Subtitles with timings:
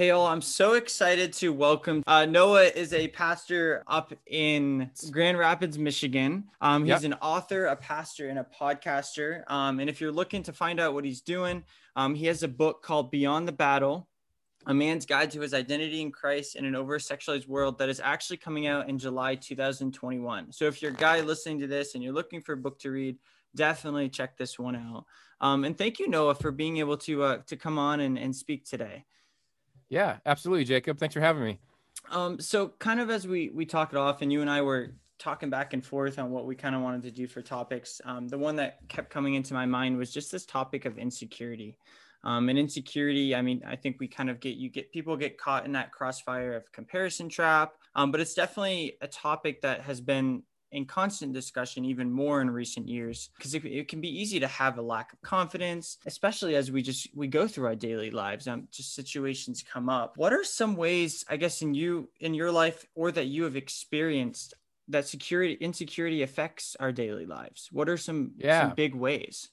[0.00, 5.36] Hey, all, I'm so excited to welcome uh, Noah is a pastor up in Grand
[5.36, 6.44] Rapids, Michigan.
[6.62, 7.12] Um, he's yep.
[7.12, 9.42] an author, a pastor, and a podcaster.
[9.50, 11.64] Um, and if you're looking to find out what he's doing,
[11.96, 14.08] um, he has a book called Beyond the Battle,
[14.64, 18.38] a man's guide to his identity in Christ in an over-sexualized world that is actually
[18.38, 20.50] coming out in July 2021.
[20.50, 22.90] So if you're a guy listening to this and you're looking for a book to
[22.90, 23.18] read,
[23.54, 25.04] definitely check this one out.
[25.42, 28.34] Um, and thank you, Noah, for being able to uh, to come on and, and
[28.34, 29.04] speak today.
[29.90, 30.98] Yeah, absolutely, Jacob.
[30.98, 31.58] Thanks for having me.
[32.10, 34.94] Um, so kind of as we we talk it off, and you and I were
[35.18, 38.00] talking back and forth on what we kind of wanted to do for topics.
[38.04, 41.76] Um, the one that kept coming into my mind was just this topic of insecurity.
[42.22, 45.38] Um, and insecurity, I mean, I think we kind of get you get people get
[45.38, 47.74] caught in that crossfire of comparison trap.
[47.94, 52.50] Um, but it's definitely a topic that has been in constant discussion even more in
[52.50, 56.54] recent years because it, it, can be easy to have a lack of confidence especially
[56.54, 60.16] as we just we go through our daily lives um, just situations come up.
[60.16, 63.56] What are some ways i guess in you in your life or that you have
[63.56, 64.54] experienced
[64.88, 67.68] that security insecurity affects our daily lives?
[67.72, 68.62] What are some, yeah.
[68.62, 69.48] some big ways?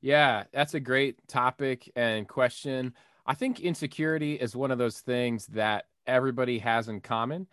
[0.00, 2.92] Yeah that's a great topic and question.
[3.24, 7.46] I think insecurity is one of those things that everybody has in common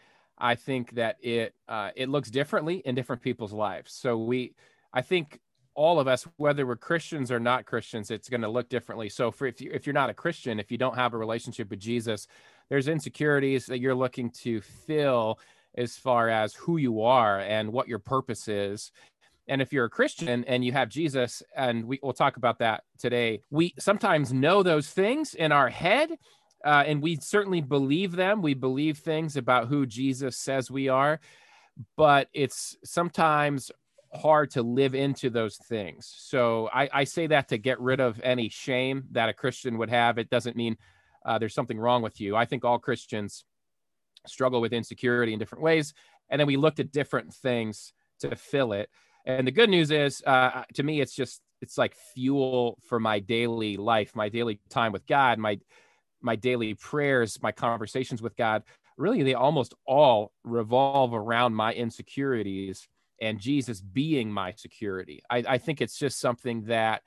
[0.43, 3.93] I think that it uh, it looks differently in different people's lives.
[3.93, 4.55] So we,
[4.93, 5.39] I think
[5.73, 9.07] all of us, whether we're Christians or not Christians, it's going to look differently.
[9.07, 11.69] So for if you if you're not a Christian, if you don't have a relationship
[11.69, 12.27] with Jesus,
[12.69, 15.39] there's insecurities that you're looking to fill
[15.75, 18.91] as far as who you are and what your purpose is.
[19.47, 22.83] And if you're a Christian and you have Jesus, and we, will talk about that
[22.99, 26.11] today, we sometimes know those things in our head
[26.63, 28.41] uh, and we certainly believe them.
[28.41, 31.19] We believe things about who Jesus says we are,
[31.97, 33.71] but it's sometimes
[34.13, 36.13] hard to live into those things.
[36.17, 39.89] So I, I say that to get rid of any shame that a Christian would
[39.89, 40.17] have.
[40.17, 40.77] It doesn't mean
[41.25, 42.35] uh, there's something wrong with you.
[42.35, 43.43] I think all Christians
[44.27, 45.93] struggle with insecurity in different ways.
[46.29, 48.89] And then we looked at different things to fill it.
[49.25, 53.19] And the good news is, uh, to me, it's just, it's like fuel for my
[53.19, 55.59] daily life, my daily time with God, my
[56.23, 58.63] my daily prayers, my conversations with God,
[58.97, 62.87] really they almost all revolve around my insecurities
[63.21, 65.21] and Jesus being my security.
[65.29, 67.01] I, I think it's just something that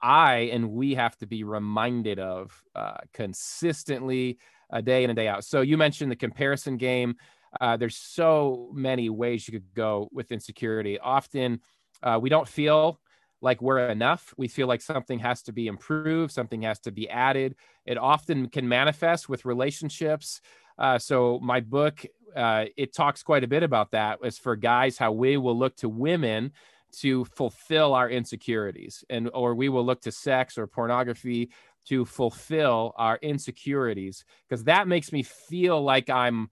[0.00, 4.38] I and we have to be reminded of uh, consistently,
[4.70, 5.44] a day in and day out.
[5.44, 7.16] So you mentioned the comparison game.
[7.60, 10.98] Uh, there's so many ways you could go with insecurity.
[10.98, 11.60] Often
[12.02, 13.00] uh, we don't feel
[13.40, 14.34] like we're enough.
[14.36, 17.54] We feel like something has to be improved, something has to be added.
[17.86, 20.40] It often can manifest with relationships.
[20.78, 22.04] Uh, so my book,
[22.36, 24.18] uh, it talks quite a bit about that.
[24.24, 26.52] As for guys, how we will look to women
[27.00, 31.50] to fulfill our insecurities, and or we will look to sex or pornography
[31.86, 36.48] to fulfill our insecurities, because that makes me feel like I'm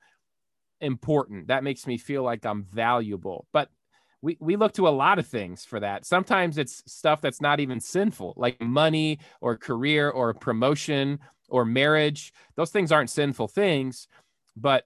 [0.80, 1.48] important.
[1.48, 3.46] That makes me feel like I'm valuable.
[3.52, 3.70] But
[4.26, 6.04] we, we look to a lot of things for that.
[6.04, 12.32] Sometimes it's stuff that's not even sinful, like money or career or promotion or marriage.
[12.56, 14.08] Those things aren't sinful things,
[14.56, 14.84] but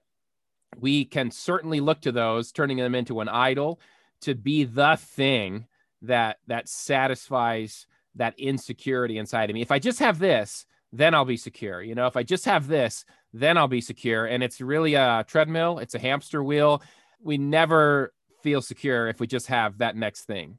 [0.77, 3.79] we can certainly look to those, turning them into an idol
[4.21, 5.65] to be the thing
[6.03, 9.63] that that satisfies that insecurity inside of me.
[9.63, 11.81] If I just have this, then I'll be secure.
[11.81, 14.27] You know, if I just have this, then I'll be secure.
[14.27, 16.83] And it's really a treadmill, it's a hamster wheel.
[17.23, 20.57] We never feel secure if we just have that next thing.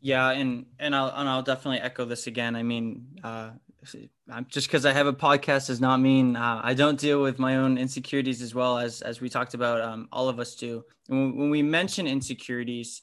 [0.00, 2.56] Yeah, and and I'll and I'll definitely echo this again.
[2.56, 3.52] I mean, uh,
[4.48, 7.56] just because I have a podcast does not mean uh, I don't deal with my
[7.56, 9.80] own insecurities as well as as we talked about.
[9.80, 10.84] Um, all of us do.
[11.06, 13.00] When, when we mention insecurities,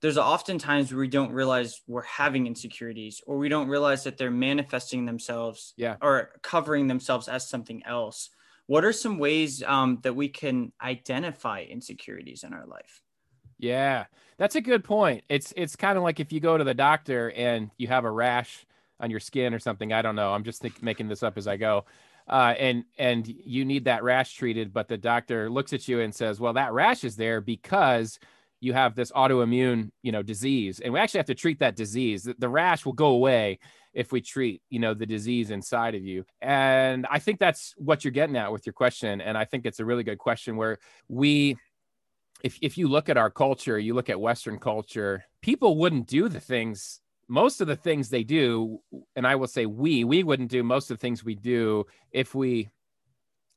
[0.00, 4.16] there's often times where we don't realize we're having insecurities, or we don't realize that
[4.16, 8.30] they're manifesting themselves, yeah, or covering themselves as something else.
[8.68, 13.01] What are some ways um, that we can identify insecurities in our life?
[13.62, 14.06] Yeah,
[14.38, 15.22] that's a good point.
[15.28, 18.10] It's it's kind of like if you go to the doctor and you have a
[18.10, 18.66] rash
[18.98, 19.92] on your skin or something.
[19.92, 20.32] I don't know.
[20.32, 21.84] I'm just think, making this up as I go.
[22.28, 26.12] Uh, and and you need that rash treated, but the doctor looks at you and
[26.12, 28.18] says, "Well, that rash is there because
[28.60, 32.24] you have this autoimmune, you know, disease, and we actually have to treat that disease.
[32.24, 33.60] The, the rash will go away
[33.92, 38.04] if we treat, you know, the disease inside of you." And I think that's what
[38.04, 40.78] you're getting at with your question, and I think it's a really good question where
[41.08, 41.56] we
[42.42, 46.28] if if you look at our culture, you look at Western culture, people wouldn't do
[46.28, 48.80] the things most of the things they do
[49.16, 52.34] and i will say we we wouldn't do most of the things we do if
[52.34, 52.68] we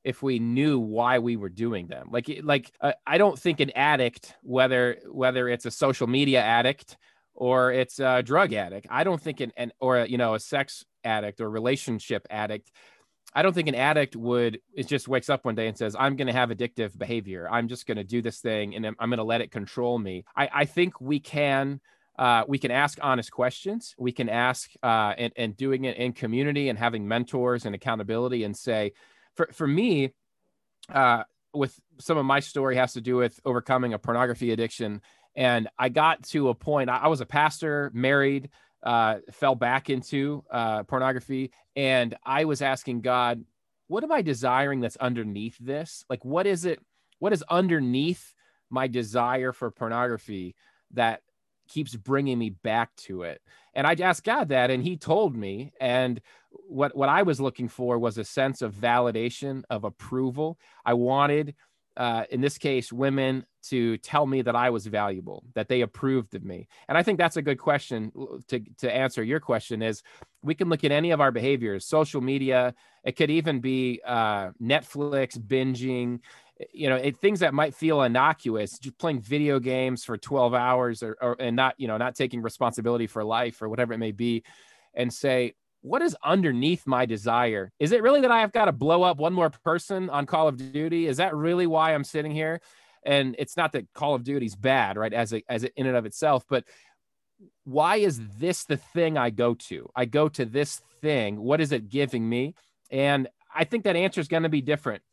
[0.05, 2.07] if we knew why we were doing them.
[2.11, 6.95] Like like uh, i don't think an addict whether whether it's a social media addict
[7.33, 10.39] or it's a drug addict i don't think an, an or a, you know a
[10.39, 12.71] sex addict or relationship addict
[13.35, 16.15] I don't think an addict would it just wakes up one day and says, I'm
[16.15, 17.49] going to have addictive behavior.
[17.51, 20.23] I'm just going to do this thing and I'm, going to let it control me.
[20.35, 21.81] I, I think we can
[22.17, 23.93] uh, we can ask honest questions.
[23.97, 28.45] We can ask uh, and, and doing it in community and having mentors and accountability
[28.45, 28.93] and say,
[29.35, 30.13] for, for me,
[30.93, 31.23] uh,
[31.53, 35.01] with some of my story has to do with overcoming a pornography addiction.
[35.35, 38.49] And I got to a point, I, I was a pastor, married,
[38.85, 41.51] uh, fell back into uh, pornography.
[41.75, 43.43] And I was asking God,
[43.87, 46.05] what am I desiring that's underneath this?
[46.09, 46.79] Like, what is it?
[47.19, 48.33] What is underneath
[48.69, 50.55] my desire for pornography
[50.91, 51.21] that
[51.67, 53.41] keeps bringing me back to it.
[53.73, 55.73] And I asked God that, and He told me.
[55.79, 56.21] And
[56.51, 60.57] what what I was looking for was a sense of validation, of approval.
[60.85, 61.55] I wanted,
[61.97, 66.35] uh, in this case, women to tell me that I was valuable, that they approved
[66.35, 66.67] of me.
[66.87, 68.11] And I think that's a good question
[68.47, 69.81] to to answer your question.
[69.81, 70.03] Is
[70.43, 72.75] we can look at any of our behaviors, social media.
[73.03, 76.19] It could even be uh, Netflix binging
[76.71, 81.03] you know it, things that might feel innocuous just playing video games for 12 hours
[81.03, 84.13] or, or and not you know not taking responsibility for life or whatever it may
[84.13, 84.41] be
[84.93, 85.53] and say
[85.85, 87.71] what is underneath my desire?
[87.77, 90.47] Is it really that i have got to blow up one more person on call
[90.47, 91.07] of duty?
[91.07, 92.59] Is that really why i'm sitting here?
[93.03, 95.95] And it's not that call of duty's bad right as a, as a, in and
[95.95, 96.65] of itself but
[97.65, 99.89] why is this the thing i go to?
[99.95, 101.39] I go to this thing.
[101.39, 102.55] What is it giving me?
[102.89, 105.03] And i think that answer is going to be different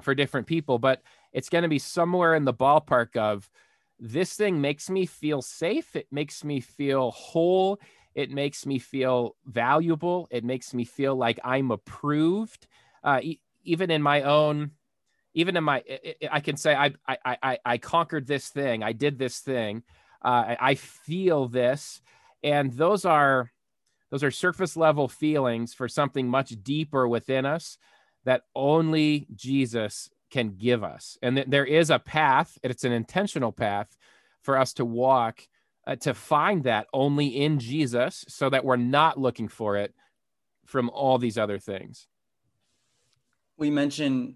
[0.00, 1.02] for different people, but
[1.32, 3.50] it's going to be somewhere in the ballpark of
[3.98, 5.96] this thing makes me feel safe.
[5.96, 7.78] It makes me feel whole.
[8.16, 10.26] It makes me feel valuable.
[10.30, 12.66] It makes me feel like I'm approved.
[13.04, 14.70] Uh, e- even in my own,
[15.34, 15.84] even in my,
[16.32, 18.82] I can say I, I, I, I conquered this thing.
[18.82, 19.82] I did this thing.
[20.24, 22.00] Uh, I, I feel this,
[22.42, 23.52] and those are,
[24.10, 27.76] those are surface level feelings for something much deeper within us
[28.24, 31.18] that only Jesus can give us.
[31.22, 33.94] And th- there is a path, it's an intentional path
[34.42, 35.46] for us to walk
[35.86, 39.94] uh, to find that only in Jesus so that we're not looking for it
[40.66, 42.08] from all these other things.
[43.56, 44.34] We mentioned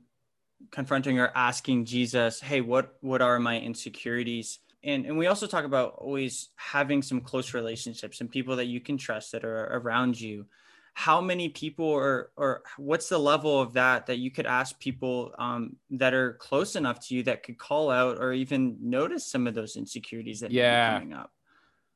[0.71, 5.65] confronting or asking Jesus, "Hey, what what are my insecurities?" And and we also talk
[5.65, 10.21] about always having some close relationships and people that you can trust that are around
[10.21, 10.47] you
[10.95, 15.33] how many people or or what's the level of that that you could ask people
[15.39, 19.47] um, that are close enough to you that could call out or even notice some
[19.47, 21.33] of those insecurities that yeah coming up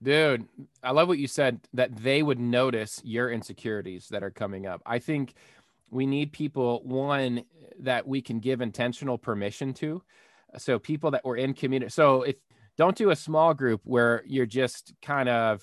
[0.04, 0.46] dude
[0.82, 4.80] i love what you said that they would notice your insecurities that are coming up
[4.86, 5.34] i think
[5.90, 7.44] we need people one
[7.78, 10.02] that we can give intentional permission to
[10.56, 12.36] so people that were in community so if
[12.76, 15.62] don't do a small group where you're just kind of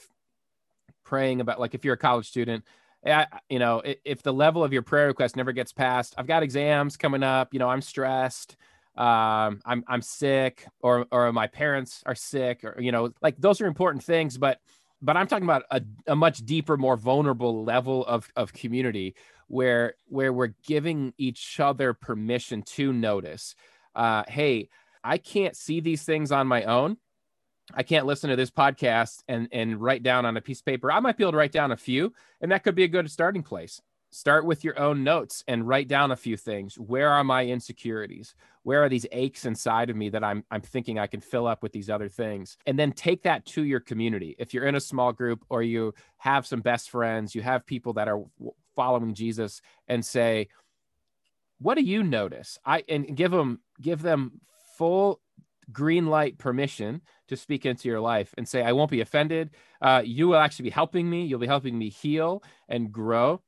[1.04, 2.64] praying about like if you're a college student
[3.06, 6.28] eh, I, you know, if the level of your prayer request never gets passed, I've
[6.28, 7.54] got exams coming up.
[7.54, 8.56] You know, I'm stressed.
[8.98, 13.62] Um, I'm I'm sick, or or my parents are sick, or you know, like those
[13.62, 14.38] are important things.
[14.38, 14.60] But
[15.02, 19.16] but I'm talking about a, a much deeper, more vulnerable level of of community
[19.48, 23.56] where where we're giving each other permission to notice.
[23.96, 24.70] Uh, hey,
[25.04, 26.98] I can't see these things on my own.
[27.74, 30.92] I can't listen to this podcast and and write down on a piece of paper.
[30.92, 33.10] I might be able to write down a few, and that could be a good
[33.10, 33.82] starting place.
[34.14, 36.76] Start with your own notes and write down a few things.
[36.76, 38.36] Where are my insecurities?
[38.64, 41.64] Where are these aches inside of me that I'm I'm thinking I can fill up
[41.64, 42.58] with these other things?
[42.66, 44.36] And then take that to your community.
[44.38, 47.94] If you're in a small group or you have some best friends, you have people
[47.94, 48.22] that are
[48.76, 50.50] following Jesus and say,
[51.60, 54.42] "What do you notice?" I and give them give them
[54.78, 55.22] full
[55.72, 59.52] green light permission to speak into your life and say, I won't be offended.
[59.82, 61.24] Uh, you will actually be helping me.
[61.24, 63.42] You'll be helping me heal and grow.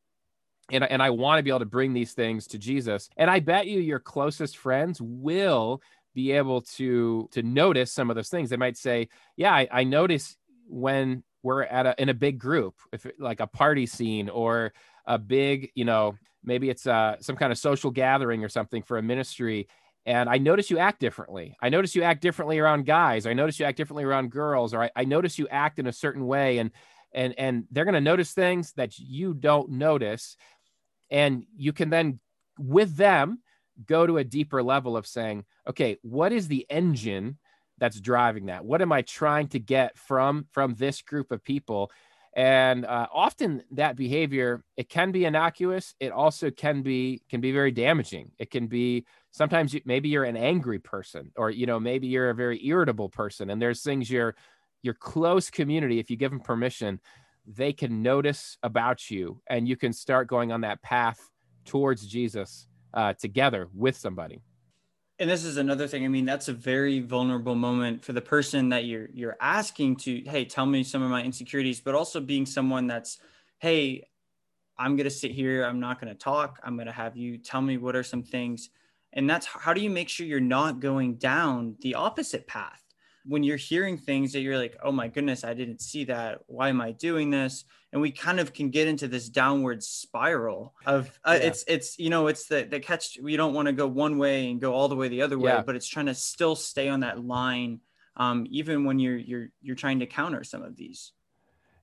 [0.72, 3.10] And, and I want to be able to bring these things to Jesus.
[3.18, 5.82] And I bet you your closest friends will
[6.14, 8.50] be able to to notice some of those things.
[8.50, 12.76] They might say, Yeah, I, I notice when we're at a in a big group,
[12.92, 14.74] if it, like a party scene or
[15.06, 18.98] a big, you know, maybe it's uh, some kind of social gathering or something for
[18.98, 19.68] a ministry
[20.06, 21.56] and I notice you act differently.
[21.62, 23.26] I notice you act differently around guys.
[23.26, 25.94] I notice you act differently around girls, or I, I notice you act in a
[25.94, 26.72] certain way, and
[27.14, 30.38] and and they're going to notice things that you don't notice,
[31.10, 32.20] and you can then
[32.58, 33.40] with them
[33.86, 37.38] go to a deeper level of saying, okay, what is the engine
[37.80, 38.64] that's driving that?
[38.66, 41.92] What am I trying to get from from this group of people?
[42.36, 47.52] and uh, often that behavior it can be innocuous it also can be can be
[47.52, 51.80] very damaging it can be sometimes you, maybe you're an angry person or you know
[51.80, 54.36] maybe you're a very irritable person and there's things your
[54.84, 57.00] your close community if you give them permission
[57.46, 61.20] they can notice about you and you can start going on that path
[61.66, 64.42] towards Jesus uh, together with somebody.
[65.20, 66.06] And this is another thing.
[66.06, 70.22] I mean, that's a very vulnerable moment for the person that you're you're asking to,
[70.26, 73.20] hey, tell me some of my insecurities, but also being someone that's,
[73.60, 74.08] hey,
[74.78, 77.96] I'm gonna sit here, I'm not gonna talk, I'm gonna have you tell me what
[77.96, 78.70] are some things.
[79.14, 82.83] And that's how do you make sure you're not going down the opposite path?
[83.26, 86.40] When you're hearing things that you're like, oh my goodness, I didn't see that.
[86.48, 87.64] Why am I doing this?
[87.92, 91.48] And we kind of can get into this downward spiral of uh, yeah.
[91.48, 93.18] it's it's you know it's the the catch.
[93.22, 95.52] We don't want to go one way and go all the way the other way,
[95.52, 95.62] yeah.
[95.62, 97.82] but it's trying to still stay on that line,
[98.18, 101.12] um, even when you're you're you're trying to counter some of these.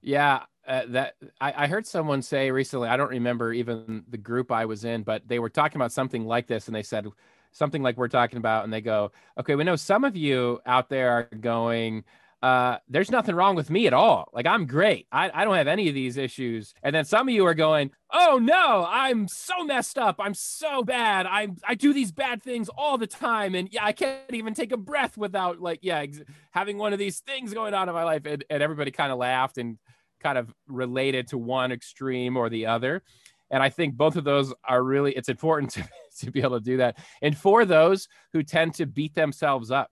[0.02, 2.88] Yeah, uh, that I, I, heard someone say recently.
[2.88, 6.24] I don't remember even the group I was in, but they were talking about something
[6.24, 7.06] like this, and they said
[7.52, 10.88] something like we're talking about, and they go, okay, we know some of you out
[10.88, 12.04] there are going,
[12.42, 14.30] uh, there's nothing wrong with me at all.
[14.32, 15.06] Like I'm great.
[15.12, 16.72] I, I don't have any of these issues.
[16.82, 20.16] And then some of you are going, oh no, I'm so messed up.
[20.18, 21.26] I'm so bad.
[21.26, 24.72] I I do these bad things all the time, and yeah, I can't even take
[24.72, 28.04] a breath without like yeah ex- having one of these things going on in my
[28.04, 28.22] life.
[28.24, 29.78] And, and everybody kind of laughed and
[30.20, 33.02] kind of related to one extreme or the other.
[33.50, 35.88] And I think both of those are really, it's important to,
[36.20, 36.98] to be able to do that.
[37.22, 39.90] And for those who tend to beat themselves up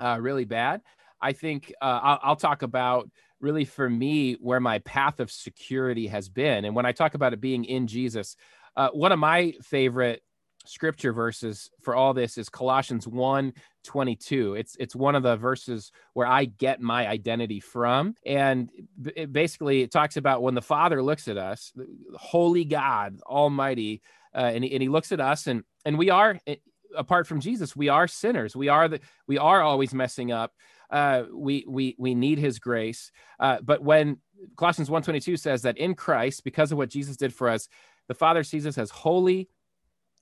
[0.00, 0.80] uh, really bad,
[1.20, 3.08] I think uh, I'll, I'll talk about
[3.40, 6.64] really for me where my path of security has been.
[6.64, 8.36] And when I talk about it being in Jesus,
[8.76, 10.22] uh, one of my favorite
[10.64, 13.52] scripture verses for all this is Colossians 1
[13.84, 14.54] 22.
[14.54, 18.14] It's it's one of the verses where I get my identity from.
[18.24, 18.70] And
[19.14, 21.72] it basically it talks about when the Father looks at us,
[22.14, 24.02] holy God, almighty,
[24.34, 26.56] uh, and, he, and he looks at us and and we are eh,
[26.96, 28.54] apart from Jesus, we are sinners.
[28.56, 30.52] We are the we are always messing up.
[30.90, 33.10] Uh, we we we need his grace.
[33.40, 34.18] Uh, but when
[34.56, 37.68] Colossians 1:22 says that in Christ, because of what Jesus did for us,
[38.08, 39.48] the Father sees us as holy,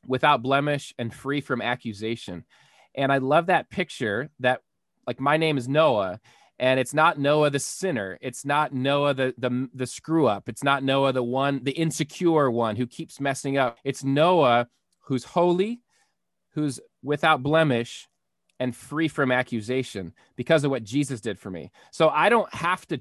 [0.07, 2.45] without blemish and free from accusation.
[2.95, 4.62] And I love that picture that
[5.07, 6.21] like my name is Noah
[6.59, 8.19] and it's not Noah the sinner.
[8.21, 10.49] It's not Noah the the the screw up.
[10.49, 13.78] It's not Noah the one the insecure one who keeps messing up.
[13.83, 14.69] It's Noah
[15.04, 15.80] who's holy,
[16.54, 18.09] who's without blemish
[18.61, 21.73] and free from accusation because of what Jesus did for me.
[21.92, 23.00] So I don't have to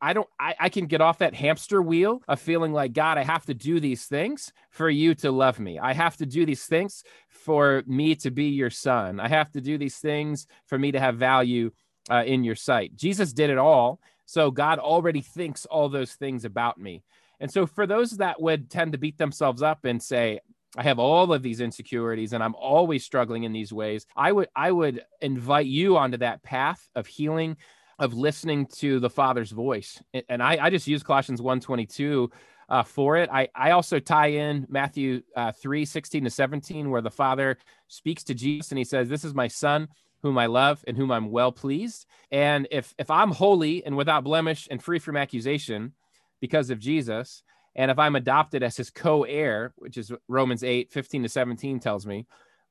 [0.00, 3.24] I don't, I, I can get off that hamster wheel of feeling like, God, I
[3.24, 5.78] have to do these things for you to love me.
[5.78, 9.20] I have to do these things for me to be your son.
[9.20, 11.70] I have to do these things for me to have value
[12.10, 12.96] uh, in your sight.
[12.96, 14.00] Jesus did it all.
[14.26, 17.02] So God already thinks all those things about me.
[17.40, 20.40] And so for those that would tend to beat themselves up and say,
[20.76, 24.06] I have all of these insecurities and I'm always struggling in these ways.
[24.14, 27.56] I would I would invite you onto that path of healing
[27.98, 30.02] of listening to the Father's voice.
[30.28, 32.30] And I, I just use Colossians 122
[32.68, 33.30] uh, for it.
[33.32, 38.24] I, I also tie in Matthew uh, 3 16 to 17, where the Father speaks
[38.24, 39.88] to Jesus and he says, This is my Son
[40.22, 42.06] whom I love and whom I'm well pleased.
[42.30, 45.92] And if if I'm holy and without blemish and free from accusation
[46.40, 47.42] because of Jesus,
[47.74, 52.06] and if I'm adopted as his co-heir, which is Romans 8, 15 to 17 tells
[52.06, 52.26] me,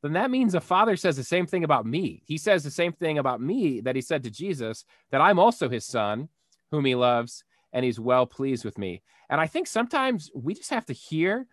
[0.06, 2.22] then that means the Father says the same thing about me.
[2.26, 5.70] He says the same thing about me that he said to Jesus, that I'm also
[5.70, 6.30] his son,
[6.72, 7.44] whom he loves,
[7.74, 9.02] and he's well pleased with me.
[9.30, 11.48] And I think sometimes we just have to hear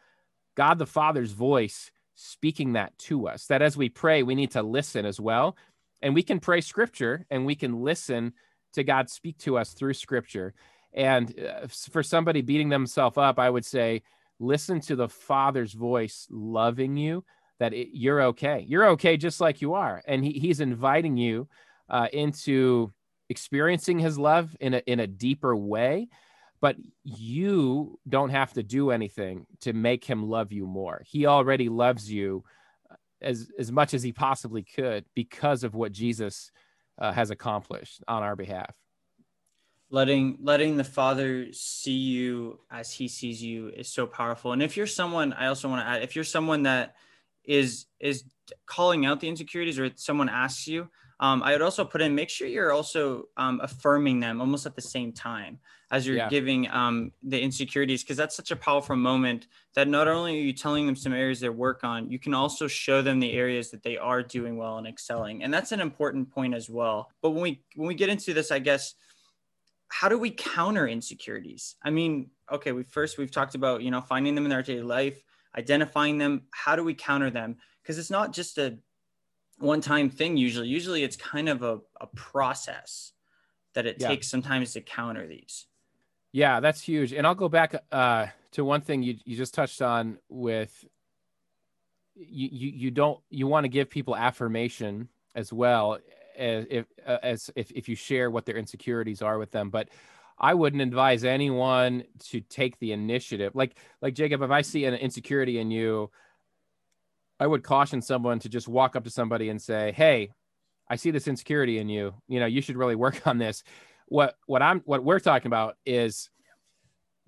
[0.56, 4.62] God the Father's voice speaking that to us, that as we pray, we need to
[4.62, 5.56] listen as well.
[6.02, 8.34] And we can pray scripture and we can listen
[8.74, 10.54] to God speak to us through scripture.
[10.92, 14.02] And uh, for somebody beating themselves up, I would say,
[14.38, 17.24] listen to the Father's voice loving you
[17.62, 18.64] that it, you're okay.
[18.68, 20.02] You're okay just like you are.
[20.06, 21.48] And he, he's inviting you
[21.88, 22.92] uh, into
[23.28, 26.08] experiencing his love in a, in a deeper way.
[26.60, 31.02] But you don't have to do anything to make him love you more.
[31.06, 32.42] He already loves you
[32.90, 36.50] uh, as, as much as he possibly could because of what Jesus
[36.98, 38.74] uh, has accomplished on our behalf
[39.90, 44.74] letting letting the father see you as he sees you is so powerful and if
[44.74, 46.94] you're someone i also want to add if you're someone that
[47.44, 48.24] is is
[48.66, 50.88] calling out the insecurities or someone asks you
[51.20, 54.74] um, i would also put in make sure you're also um, affirming them almost at
[54.74, 55.58] the same time
[55.92, 56.28] as you're yeah.
[56.28, 60.52] giving um, the insecurities because that's such a powerful moment that not only are you
[60.52, 63.82] telling them some areas they work on you can also show them the areas that
[63.82, 65.44] they are doing well and excelling.
[65.44, 67.10] And that's an important point as well.
[67.20, 68.94] But when we when we get into this i guess
[69.88, 71.76] how do we counter insecurities?
[71.82, 74.82] I mean okay we first we've talked about you know finding them in their daily
[74.82, 75.22] life
[75.56, 77.56] identifying them how do we counter them?
[77.82, 78.78] Because it's not just a
[79.58, 80.68] one time thing usually.
[80.68, 83.12] Usually it's kind of a, a process
[83.74, 84.08] that it yeah.
[84.08, 85.66] takes sometimes to counter these.
[86.32, 87.12] Yeah that's huge.
[87.12, 90.84] And i'll go back uh, to one thing you, you just touched on with
[92.14, 95.98] you you, you don't you want to give people affirmation as well
[96.36, 99.70] as if uh, as if, if you share what their insecurities are with them.
[99.70, 99.88] But
[100.38, 103.52] i wouldn't advise anyone to take the initiative.
[103.54, 106.10] Like like jacob if i see an insecurity in you
[107.40, 110.30] i would caution someone to just walk up to somebody and say hey
[110.88, 112.14] i see this insecurity in you.
[112.28, 113.62] You know you should really work on this.
[114.06, 116.28] What what i'm what we're talking about is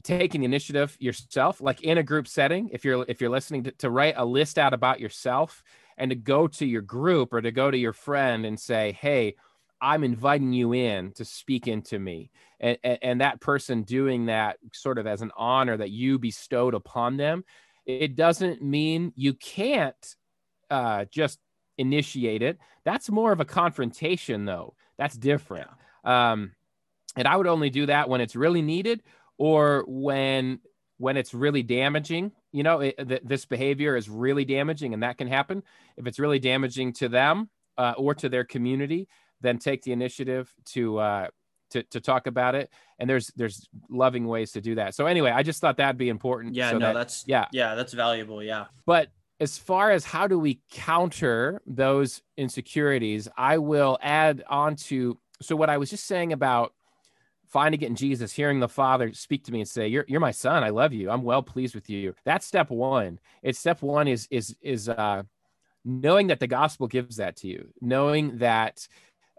[0.04, 1.61] taking the initiative yourself.
[1.61, 4.58] Like in a group setting if you're if you're listening to, to write a list
[4.58, 5.62] out about yourself
[5.96, 9.34] and to go to your group or to go to your friend and say hey
[9.84, 12.30] i'm inviting you in to speak into me.
[12.60, 16.74] And, and, and that person doing that sort of as an honor that you bestowed
[16.74, 17.44] upon them
[17.86, 20.16] it doesn't mean you can't
[20.70, 21.38] uh, just
[21.76, 22.58] initiate it.
[22.84, 24.74] That's more of a confrontation though.
[24.96, 25.68] That's different.
[26.04, 26.32] Yeah.
[26.32, 26.52] um,
[27.16, 29.02] and i would only do that when it's really needed
[29.38, 30.60] or when
[30.98, 32.32] when it's really damaging.
[32.52, 35.62] You know it, th- this behavior is really damaging and that can happen.
[35.96, 39.08] If it's really damaging to them uh, or to their community
[39.44, 41.28] then take the initiative to uh,
[41.70, 45.30] to, to talk about it and there's there's loving ways to do that so anyway
[45.30, 48.42] i just thought that'd be important yeah so no that, that's yeah yeah that's valuable
[48.42, 49.08] yeah but
[49.40, 55.56] as far as how do we counter those insecurities i will add on to so
[55.56, 56.72] what i was just saying about
[57.54, 60.32] finding it in Jesus, hearing the Father speak to me and say, "You're you're my
[60.32, 60.64] son.
[60.64, 61.08] I love you.
[61.08, 63.20] I'm well pleased with you." That's step one.
[63.44, 65.22] It's step one is is is uh,
[65.84, 68.88] knowing that the gospel gives that to you, knowing that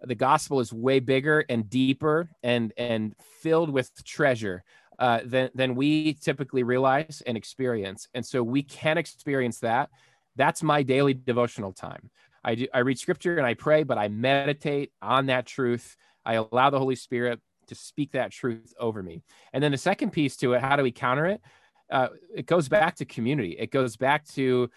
[0.02, 4.64] the gospel is way bigger and deeper and and filled with treasure
[5.00, 8.08] uh, than than we typically realize and experience.
[8.14, 9.90] And so we can experience that.
[10.36, 12.10] That's my daily devotional time.
[12.44, 15.96] I do I read scripture and I pray, but I meditate on that truth.
[16.26, 19.24] I allow the Holy Spirit to speak that truth over me.
[19.54, 21.42] And then the second piece to it, how do we counter it?
[21.90, 23.56] Uh, it goes back to community.
[23.58, 24.70] It goes back to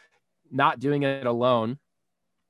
[0.51, 1.79] not doing it alone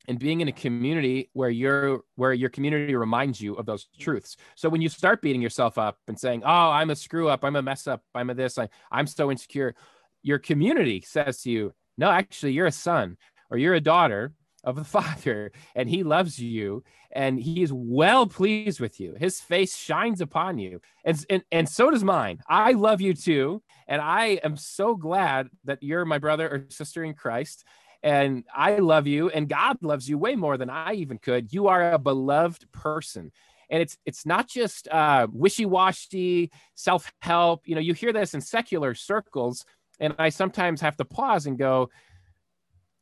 [0.09, 4.37] and being in a community where your where your community reminds you of those truths.
[4.57, 7.57] So when you start beating yourself up and saying, "Oh, I'm a screw up, I'm
[7.57, 9.75] a mess up, I'm a this, I, I'm so insecure,"
[10.23, 13.19] your community says to you, "No, actually, you're a son
[13.51, 14.33] or you're a daughter
[14.65, 19.15] of the Father, and He loves you, and He is well pleased with you.
[19.19, 22.41] His face shines upon you, and and, and so does mine.
[22.49, 27.05] I love you too, and I am so glad that you're my brother or sister
[27.05, 27.65] in Christ.
[28.03, 31.53] And I love you, and God loves you way more than I even could.
[31.53, 33.33] You are a beloved person,
[33.71, 37.63] and it's it's not just uh, wishy-washy self-help.
[37.67, 39.65] You know, you hear this in secular circles,
[39.99, 41.91] and I sometimes have to pause and go,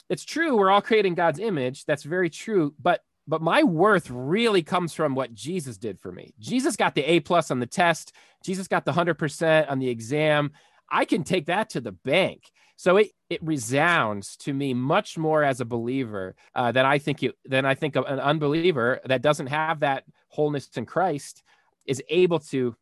[0.09, 1.85] it's true we're all creating god's image.
[1.85, 2.75] That's very true.
[2.81, 6.33] But but my worth really comes from what jesus did for me.
[6.39, 8.13] Jesus got the a plus on the test.
[8.45, 10.53] Jesus got the 100% on the exam.
[10.91, 12.53] I can take that to the bank.
[12.77, 17.23] So it it resounds to me much more as a believer uh, than i think
[17.23, 21.43] it than i think an unbeliever that doesn't have that wholeness in christ
[21.87, 22.75] is able to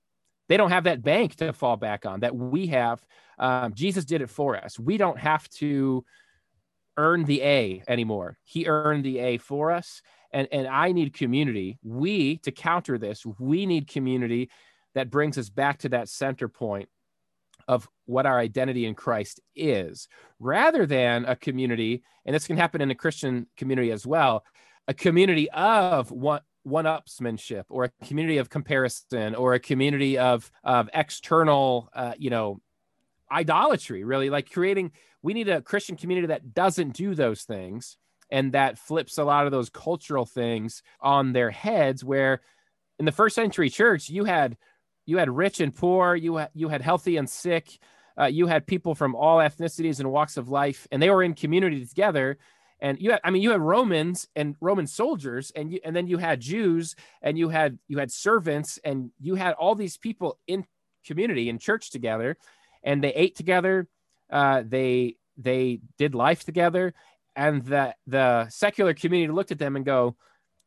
[0.48, 3.04] they don't have that bank to fall back on that we have
[3.38, 6.04] um, jesus did it for us we don't have to
[6.96, 8.38] earn the A anymore.
[8.44, 10.02] He earned the A for us.
[10.32, 11.78] And, and I need community.
[11.82, 14.50] We, to counter this, we need community
[14.94, 16.88] that brings us back to that center point
[17.68, 22.80] of what our identity in Christ is, rather than a community, and this can happen
[22.80, 24.44] in a Christian community as well,
[24.88, 30.50] a community of one one upsmanship or a community of comparison or a community of
[30.64, 32.60] of external uh, you know
[33.30, 34.30] idolatry really.
[34.30, 37.96] Like creating we need a Christian community that doesn't do those things
[38.30, 42.40] and that flips a lot of those cultural things on their heads where
[42.98, 44.56] in the first century church you had
[45.06, 47.78] you had rich and poor you had you had healthy and sick
[48.18, 51.34] uh, you had people from all ethnicities and walks of life and they were in
[51.34, 52.38] community together
[52.80, 56.06] and you had i mean you had romans and roman soldiers and you and then
[56.06, 60.38] you had jews and you had you had servants and you had all these people
[60.46, 60.64] in
[61.04, 62.36] community in church together
[62.82, 63.88] and they ate together
[64.30, 66.94] uh, they they did life together,
[67.36, 70.16] and the the secular community looked at them and go,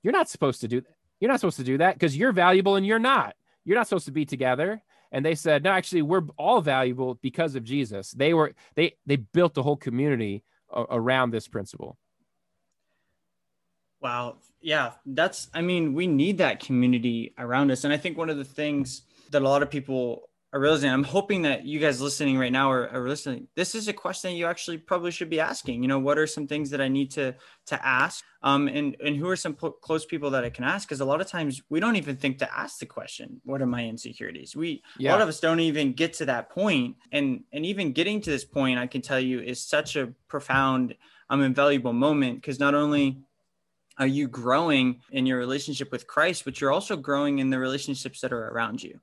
[0.04, 0.96] "You're not supposed to do that.
[1.20, 3.36] You're not supposed to do that because you're valuable and you're not.
[3.68, 7.56] You're not supposed to be together." And they said, "No, actually, we're all valuable because
[7.56, 11.98] of Jesus." They were they they built the whole community around this principle.
[14.02, 14.38] Wow.
[14.62, 17.84] Yeah, that's I mean, we need that community around us.
[17.84, 21.04] And I think one of the things that a lot of people are realizing i'm
[21.04, 23.48] hoping that you guys listening right now are, are, listening.
[23.56, 25.82] This is a question that you actually probably should be asking.
[25.82, 27.36] You know what are some things that i need to
[27.68, 28.24] to ask?
[28.42, 30.88] Um and and who are some po- close people that i can ask?
[30.88, 33.68] Because a lot of times we don't even think to ask the question what are
[33.68, 34.56] my insecurities?
[34.56, 35.12] We yeah.
[35.12, 36.96] a lot of us don't even get to that point.
[37.12, 40.96] And and even getting to this point i can tell you is such a profound
[41.30, 43.20] um invaluable moment because not only
[44.00, 48.22] are you growing in your relationship with christ but you're also growing in the relationships
[48.22, 49.00] that are around you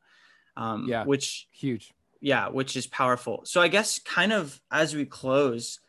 [0.57, 1.93] um, yeah, which huge.
[2.21, 3.43] Yeah, which is powerful.
[3.45, 5.81] So I guess kind of as we close,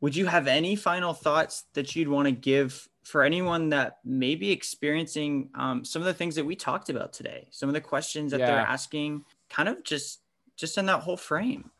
[0.00, 4.34] would you have any final thoughts that you'd want to give for anyone that may
[4.34, 7.80] be experiencing um, some of the things that we talked about today, some of the
[7.80, 8.46] questions that yeah.
[8.46, 10.20] they're asking, kind of just
[10.56, 11.70] just in that whole frame?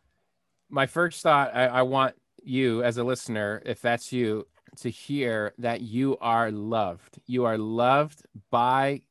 [0.71, 4.47] My first thought, I, I want you as a listener, if that's you,
[4.79, 7.21] to hear that you are loved.
[7.27, 9.03] You are loved by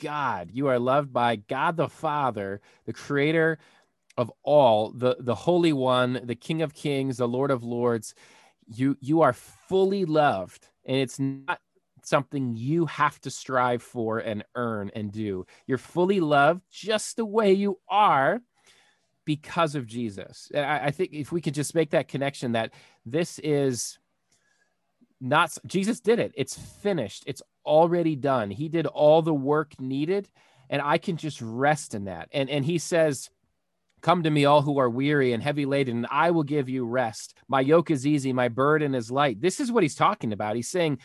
[0.00, 0.50] God.
[0.52, 3.58] You are loved by God the Father, the creator
[4.16, 8.14] of all, the, the Holy One, the King of Kings, the Lord of Lords.
[8.66, 10.68] You, you are fully loved.
[10.84, 11.60] And it's not
[12.02, 15.46] something you have to strive for and earn and do.
[15.66, 18.40] You're fully loved just the way you are
[19.24, 20.50] because of Jesus.
[20.54, 22.72] I, I think if we could just make that connection that
[23.06, 23.99] this is
[25.20, 26.32] not Jesus did it.
[26.34, 27.24] It's finished.
[27.26, 28.50] It's already done.
[28.50, 30.28] He did all the work needed,
[30.68, 32.28] and I can just rest in that.
[32.32, 33.30] And and he says,
[34.00, 36.86] Come to me, all who are weary and heavy laden, and I will give you
[36.86, 37.34] rest.
[37.48, 39.40] My yoke is easy, my burden is light.
[39.40, 40.56] This is what he's talking about.
[40.56, 40.98] He's saying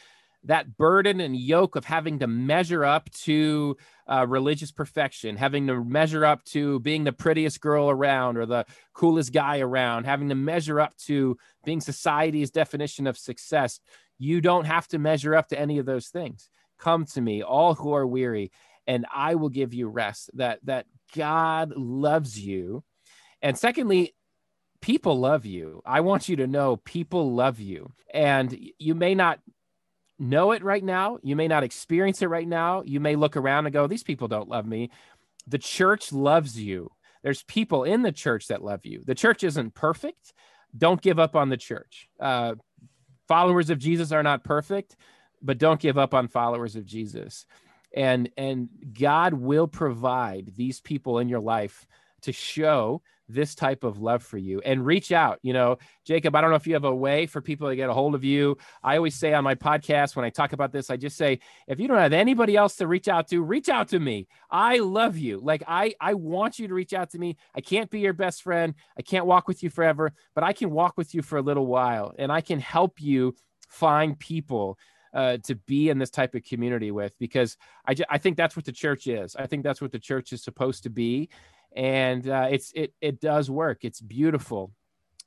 [0.45, 3.75] that burden and yoke of having to measure up to
[4.07, 8.65] uh, religious perfection, having to measure up to being the prettiest girl around or the
[8.93, 13.79] coolest guy around, having to measure up to being society's definition of success.
[14.17, 16.49] You don't have to measure up to any of those things.
[16.79, 18.51] Come to me, all who are weary,
[18.87, 20.29] and I will give you rest.
[20.33, 22.83] That that God loves you.
[23.41, 24.15] And secondly,
[24.81, 25.81] people love you.
[25.85, 27.91] I want you to know people love you.
[28.13, 29.39] And you may not
[30.19, 31.17] know it right now.
[31.23, 32.83] You may not experience it right now.
[32.85, 34.91] You may look around and go, these people don't love me.
[35.47, 36.91] The church loves you.
[37.23, 39.03] There's people in the church that love you.
[39.05, 40.33] The church isn't perfect.
[40.77, 42.07] Don't give up on the church.
[42.19, 42.55] Uh,
[43.27, 44.95] followers of Jesus are not perfect,
[45.41, 47.45] but don't give up on followers of Jesus.
[47.95, 51.87] And and God will provide these people in your life
[52.21, 55.39] to show this type of love for you and reach out.
[55.41, 57.89] You know, Jacob, I don't know if you have a way for people to get
[57.89, 58.57] a hold of you.
[58.83, 61.79] I always say on my podcast when I talk about this, I just say, if
[61.79, 64.27] you don't have anybody else to reach out to, reach out to me.
[64.49, 65.39] I love you.
[65.41, 67.37] Like I I want you to reach out to me.
[67.55, 68.73] I can't be your best friend.
[68.97, 71.65] I can't walk with you forever, but I can walk with you for a little
[71.65, 73.35] while and I can help you
[73.67, 74.77] find people
[75.15, 77.55] uh, to be in this type of community with because
[77.87, 79.35] I, I think that's what the church is.
[79.35, 81.29] I think that's what the church is supposed to be
[81.75, 83.79] and uh, it's it it does work.
[83.83, 84.71] It's beautiful.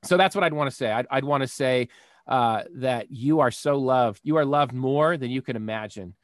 [0.05, 0.91] So that's what I'd want to say.
[0.91, 1.89] I'd, I'd want to say
[2.27, 4.21] uh, that you are so loved.
[4.23, 6.15] You are loved more than you can imagine.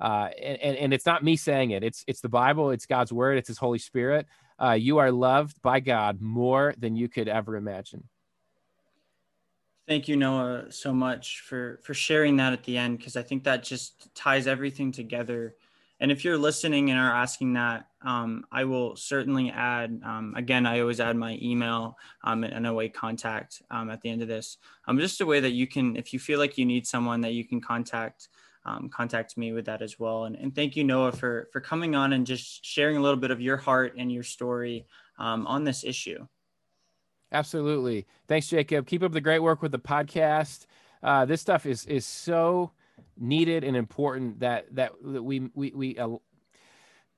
[0.00, 1.84] Uh, and, and, and it's not me saying it.
[1.84, 2.70] It's it's the Bible.
[2.70, 3.38] It's God's word.
[3.38, 4.26] It's His Holy Spirit.
[4.60, 8.08] Uh, you are loved by God more than you could ever imagine.
[9.86, 13.44] Thank you, Noah, so much for for sharing that at the end because I think
[13.44, 15.56] that just ties everything together
[16.00, 20.00] and if you're listening and are asking that, um, I will certainly add.
[20.04, 24.10] Um, again, I always add my email um, and a way contact um, at the
[24.10, 24.58] end of this.
[24.86, 27.32] Um, just a way that you can, if you feel like you need someone, that
[27.32, 28.28] you can contact
[28.66, 30.24] um, contact me with that as well.
[30.24, 33.30] And, and thank you, Noah, for for coming on and just sharing a little bit
[33.30, 34.86] of your heart and your story
[35.18, 36.26] on this issue.
[37.34, 38.06] Absolutely.
[38.28, 38.86] Thanks, Jacob.
[38.86, 40.66] Keep up the great work with the podcast.
[41.02, 42.72] Uh, this stuff is is so
[43.18, 46.08] needed and important that that, that we we we uh,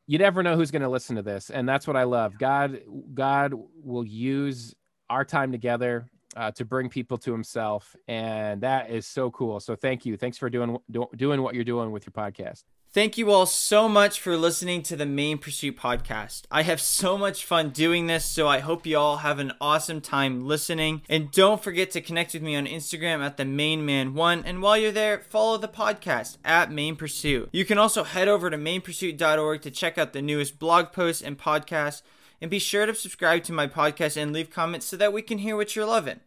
[0.07, 2.39] you never know who's going to listen to this and that's what i love.
[2.39, 2.81] God
[3.15, 4.75] god will use
[5.11, 9.75] our time together uh, to bring people to himself and that is so cool so
[9.75, 12.65] thank you thanks for doing do, doing what you're doing with your podcast
[12.97, 16.45] Thank you all so much for listening to the Main Pursuit podcast.
[16.51, 20.01] I have so much fun doing this, so I hope you all have an awesome
[20.01, 21.03] time listening.
[21.07, 24.43] And don't forget to connect with me on Instagram at the Main Man One.
[24.47, 27.51] And while you're there, follow the podcast at Main Pursuit.
[27.53, 31.37] You can also head over to mainpursuit.org to check out the newest blog posts and
[31.37, 32.01] podcasts.
[32.41, 35.39] And be sure to subscribe to my podcast and leave comments so that we can
[35.39, 36.21] hear what you're loving.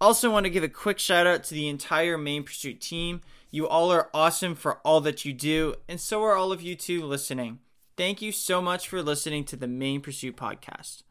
[0.00, 3.20] Also, want to give a quick shout out to the entire Main Pursuit team.
[3.50, 6.74] You all are awesome for all that you do, and so are all of you
[6.74, 7.58] too listening.
[7.96, 11.02] Thank you so much for listening to the Main Pursuit podcast.